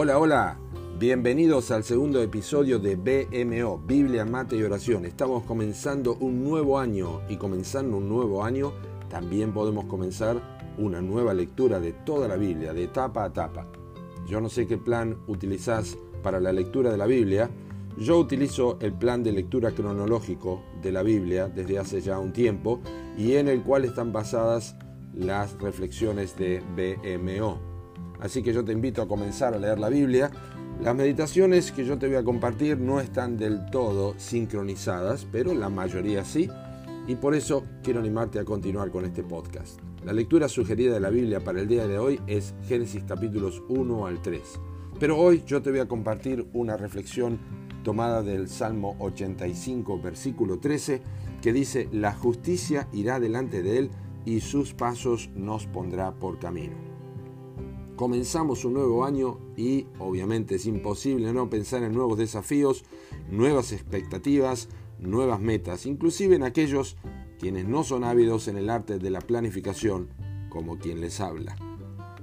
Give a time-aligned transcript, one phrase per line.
[0.00, 0.56] Hola, hola.
[0.96, 5.04] Bienvenidos al segundo episodio de BMO, Biblia, Mate y Oración.
[5.04, 8.72] Estamos comenzando un nuevo año y comenzando un nuevo año
[9.10, 10.40] también podemos comenzar
[10.78, 13.66] una nueva lectura de toda la Biblia, de etapa a etapa.
[14.28, 17.50] Yo no sé qué plan utilizás para la lectura de la Biblia.
[17.96, 22.80] Yo utilizo el plan de lectura cronológico de la Biblia desde hace ya un tiempo
[23.16, 24.76] y en el cual están basadas
[25.12, 27.67] las reflexiones de BMO.
[28.20, 30.30] Así que yo te invito a comenzar a leer la Biblia.
[30.82, 35.68] Las meditaciones que yo te voy a compartir no están del todo sincronizadas, pero la
[35.68, 36.48] mayoría sí,
[37.06, 39.80] y por eso quiero animarte a continuar con este podcast.
[40.04, 44.06] La lectura sugerida de la Biblia para el día de hoy es Génesis capítulos 1
[44.06, 44.40] al 3.
[45.00, 47.38] Pero hoy yo te voy a compartir una reflexión
[47.82, 51.02] tomada del Salmo 85, versículo 13,
[51.42, 53.90] que dice, La justicia irá delante de él
[54.24, 56.87] y sus pasos nos pondrá por camino
[57.98, 62.84] comenzamos un nuevo año y obviamente es imposible no pensar en nuevos desafíos,
[63.28, 64.68] nuevas expectativas,
[65.00, 66.96] nuevas metas, inclusive en aquellos
[67.40, 70.08] quienes no son ávidos en el arte de la planificación,
[70.48, 71.56] como quien les habla.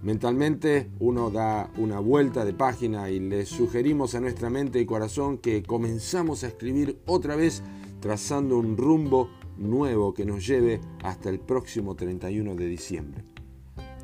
[0.02, 5.38] Mentalmente uno da una vuelta de página y le sugerimos a nuestra mente y corazón
[5.40, 7.64] que comenzamos a escribir otra vez
[8.00, 13.35] trazando un rumbo nuevo que nos lleve hasta el próximo 31 de diciembre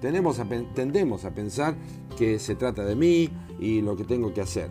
[0.02, 1.76] tendemos a pensar
[2.18, 4.70] que se trata de mí y lo que tengo que hacer.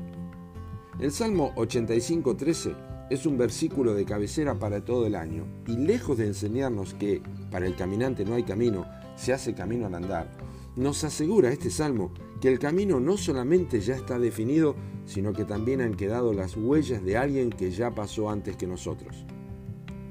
[0.98, 6.26] El Salmo 85.13 es un versículo de cabecera para todo el año y lejos de
[6.26, 8.86] enseñarnos que para el caminante no hay camino,
[9.16, 10.30] se hace camino al andar,
[10.76, 15.80] nos asegura este salmo que el camino no solamente ya está definido, sino que también
[15.80, 19.24] han quedado las huellas de alguien que ya pasó antes que nosotros.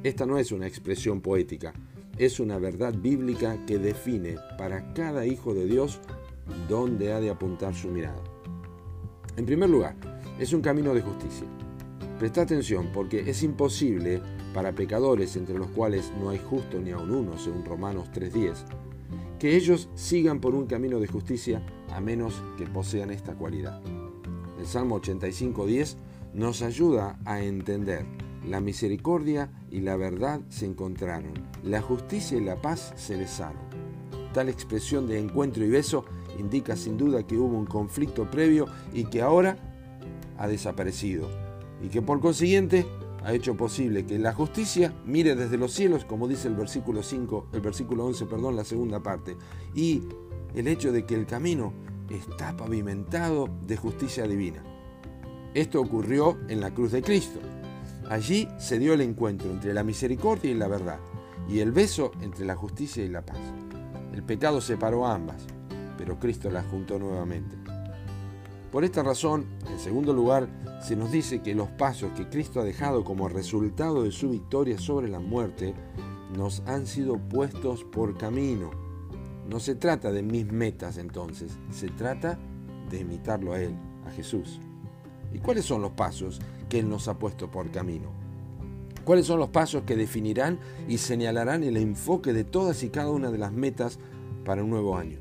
[0.04, 1.74] Esta no es una expresión poética,
[2.20, 6.02] es una verdad bíblica que define para cada hijo de Dios
[6.68, 8.22] dónde ha de apuntar su mirada.
[9.38, 9.96] En primer lugar,
[10.38, 11.48] es un camino de justicia.
[12.20, 14.22] Presta atención porque es imposible
[14.54, 18.66] para pecadores entre los cuales no hay justo ni aun uno, según Romanos 3.10,
[19.40, 23.82] que ellos sigan por un camino de justicia a menos que posean esta cualidad.
[24.60, 25.96] El Salmo 85.10
[26.34, 28.06] nos ayuda a entender
[28.50, 31.34] la misericordia y la verdad se encontraron,
[31.64, 33.62] la justicia y la paz se besaron.
[34.34, 36.06] Tal expresión de encuentro y beso
[36.40, 39.58] indica sin duda que hubo un conflicto previo y que ahora
[40.38, 41.30] ha desaparecido,
[41.82, 42.86] y que por consiguiente
[43.24, 47.48] ha hecho posible que la justicia mire desde los cielos, como dice el versículo 5,
[47.54, 49.36] el versículo 11, perdón, la segunda parte,
[49.76, 50.04] y
[50.56, 51.74] el hecho de que el camino
[52.10, 54.64] está pavimentado de justicia divina.
[55.54, 57.40] Esto ocurrió en la cruz de Cristo.
[58.10, 60.98] Allí se dio el encuentro entre la misericordia y la verdad,
[61.48, 63.38] y el beso entre la justicia y la paz.
[64.14, 65.46] El pecado separó ambas,
[65.96, 67.56] pero Cristo las juntó nuevamente.
[68.72, 70.48] Por esta razón, en segundo lugar,
[70.82, 74.80] se nos dice que los pasos que Cristo ha dejado como resultado de su victoria
[74.80, 75.76] sobre la muerte
[76.36, 78.72] nos han sido puestos por camino.
[79.48, 82.40] No se trata de mis metas entonces, se trata
[82.90, 83.76] de imitarlo a Él,
[84.08, 84.60] a Jesús.
[85.32, 88.12] ¿Y cuáles son los pasos que Él nos ha puesto por camino?
[89.04, 93.32] ¿Cuáles son los pasos que definirán y señalarán el enfoque de todas y cada una
[93.32, 94.00] de las metas
[94.46, 95.20] para un nuevo año?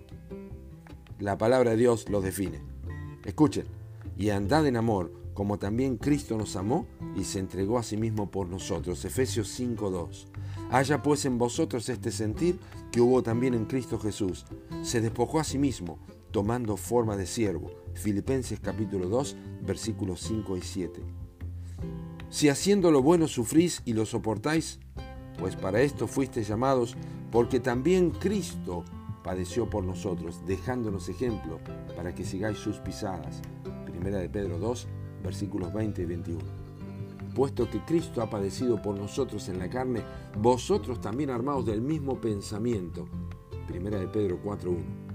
[1.19, 2.60] La palabra de Dios los define.
[3.25, 3.66] Escuchen,
[4.16, 8.31] y andad en amor, como también Cristo nos amó y se entregó a sí mismo
[8.31, 9.04] por nosotros.
[9.04, 10.26] Efesios 5.2.
[10.70, 12.58] Haya pues en vosotros este sentir
[12.91, 14.44] que hubo también en Cristo Jesús.
[14.82, 15.98] Se despojó a sí mismo,
[16.31, 17.70] tomando forma de siervo.
[17.94, 21.27] Filipenses capítulo 2, versículos 5 y 7.
[22.30, 24.78] Si haciendo lo bueno sufrís y lo soportáis,
[25.38, 26.96] pues para esto fuisteis llamados,
[27.30, 28.84] porque también Cristo
[29.22, 31.58] padeció por nosotros, dejándonos ejemplo
[31.96, 33.40] para que sigáis sus pisadas.
[33.86, 34.88] Primera de Pedro 2,
[35.22, 36.44] versículos 20 y 21.
[37.34, 40.02] Puesto que Cristo ha padecido por nosotros en la carne,
[40.40, 43.08] vosotros también armados del mismo pensamiento.
[43.66, 45.08] Primera de Pedro 4.1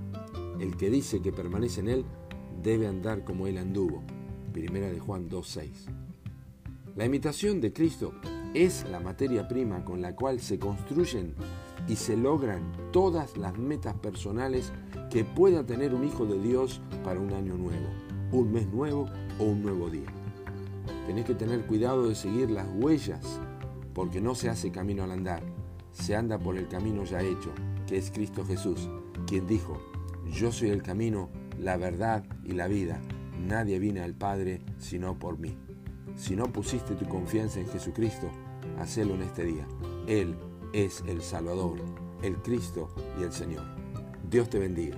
[0.59, 2.05] el que dice que permanece en Él
[2.61, 4.03] debe andar como Él anduvo.
[4.53, 6.12] Primera de Juan 2.6.
[6.95, 8.13] La imitación de Cristo
[8.53, 11.33] es la materia prima con la cual se construyen
[11.87, 14.71] y se logran todas las metas personales
[15.09, 17.87] que pueda tener un hijo de Dios para un año nuevo,
[18.31, 19.09] un mes nuevo
[19.39, 20.05] o un nuevo día.
[21.07, 23.39] Tenés que tener cuidado de seguir las huellas,
[23.95, 25.41] porque no se hace camino al andar,
[25.91, 27.51] se anda por el camino ya hecho,
[27.87, 28.87] que es Cristo Jesús,
[29.25, 29.81] quien dijo,
[30.31, 31.29] yo soy el camino,
[31.59, 33.01] la verdad y la vida.
[33.39, 35.57] Nadie viene al Padre sino por mí.
[36.15, 38.29] Si no pusiste tu confianza en Jesucristo,
[38.79, 39.67] hacelo en este día.
[40.07, 40.35] Él
[40.73, 41.77] es el Salvador,
[42.21, 42.89] el Cristo
[43.19, 43.63] y el Señor.
[44.29, 44.97] Dios te bendiga.